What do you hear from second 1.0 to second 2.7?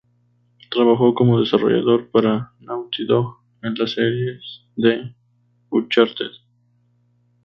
como desarrollador para